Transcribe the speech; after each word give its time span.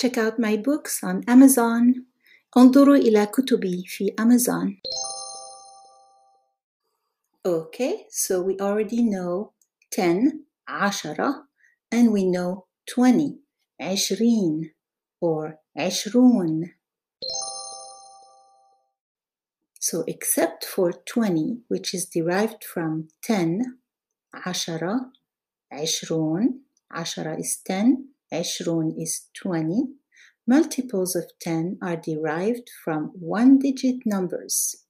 Check 0.00 0.18
out 0.18 0.38
my 0.38 0.56
books 0.56 1.02
on 1.02 1.22
Amazon. 1.28 2.06
انظروا 2.56 2.96
إلى 2.96 3.26
كتبي 3.26 3.84
في 3.86 4.14
Amazon. 4.20 4.76
Okay, 7.46 8.06
so 8.10 8.42
we 8.42 8.56
already 8.58 9.02
know 9.02 9.52
10 9.90 10.44
عشرة 10.68 11.46
and 11.92 12.12
we 12.12 12.24
know 12.24 12.66
20 12.86 13.38
عشرين 13.80 14.74
or 15.20 15.58
عشرون. 15.76 16.70
So 19.80 20.02
except 20.08 20.64
for 20.64 20.92
20 20.92 21.62
which 21.68 21.94
is 21.94 22.06
derived 22.06 22.64
from 22.64 23.08
10 23.22 23.78
عشرة 24.34 25.12
عشرون 25.72 26.60
عشرة 26.90 27.36
is 27.38 27.56
10 27.64 28.09
عشرون 28.32 28.96
is 28.98 29.28
20 29.34 29.96
multiples 30.46 31.16
of 31.16 31.24
10 31.40 31.78
are 31.82 31.96
derived 31.96 32.70
from 32.84 33.10
one 33.18 33.58
digit 33.58 34.06
numbers. 34.06 34.86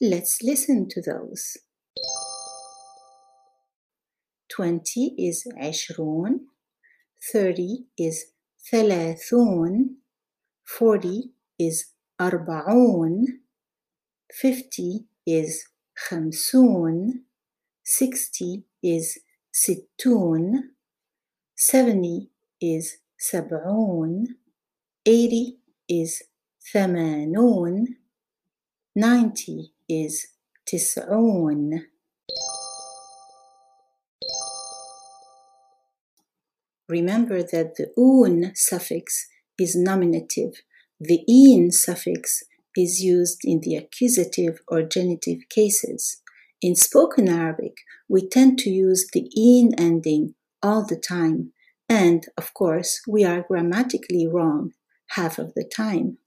Let's 0.00 0.42
listen 0.42 0.88
to 0.90 1.00
those. 1.00 1.56
20 4.48 5.14
is 5.18 5.48
عشرون 5.56 6.40
30 7.32 7.86
is 7.98 8.32
ثلاثون 8.70 9.96
40 10.64 11.32
is 11.58 11.86
أربعون 12.20 13.40
50 14.32 15.06
is 15.26 15.68
خمسون 15.96 17.24
60 17.84 18.64
is 18.82 19.18
ستون 19.52 20.74
70 21.56 22.30
is 22.60 22.98
سبعون 23.18 24.36
80 25.06 25.58
is 25.88 26.22
ثمانون 26.72 27.96
90 28.96 29.72
is 29.88 30.26
تسعون 30.66 31.80
Remember 36.88 37.42
that 37.42 37.76
the 37.76 37.88
un 37.96 38.52
suffix 38.54 39.26
is 39.58 39.74
nominative. 39.74 40.52
The 41.00 41.24
in 41.26 41.72
suffix 41.72 42.44
is 42.76 43.02
used 43.02 43.40
in 43.44 43.60
the 43.60 43.76
accusative 43.76 44.60
or 44.68 44.82
genitive 44.82 45.48
cases. 45.48 46.20
In 46.60 46.74
spoken 46.76 47.28
Arabic, 47.28 47.78
we 48.08 48.28
tend 48.28 48.58
to 48.60 48.70
use 48.70 49.06
the 49.12 49.30
in 49.34 49.74
ending 49.78 50.34
all 50.62 50.84
the 50.86 50.96
time, 50.96 51.52
and 51.89 52.25
of 52.37 52.53
course, 52.53 53.01
we 53.07 53.25
are 53.25 53.41
grammatically 53.41 54.27
wrong 54.27 54.73
half 55.11 55.39
of 55.39 55.53
the 55.55 55.63
time. 55.63 56.19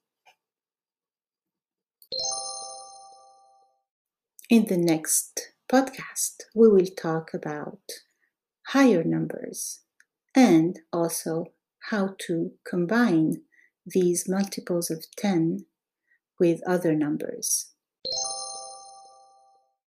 In 4.51 4.67
the 4.67 4.77
next 4.77 5.53
podcast, 5.73 6.43
we 6.55 6.69
will 6.69 6.87
talk 6.87 7.33
about 7.33 7.81
higher 8.69 9.05
numbers 9.05 9.81
and 10.35 10.81
also 10.93 11.47
how 11.91 12.17
to 12.27 12.53
combine 12.69 13.43
these 13.87 14.29
multiples 14.29 14.91
of 14.91 15.07
10 15.17 15.65
with 16.39 16.61
other 16.67 16.95
numbers. 16.95 17.72